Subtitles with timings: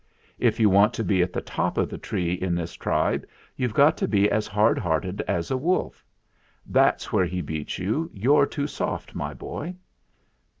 [0.39, 3.23] If you want to be at the top of the tree in this tribe
[3.55, 6.03] you've got to be as hard hearted as a wolf.
[6.65, 9.75] That's where he beats you you're too soft, my boy."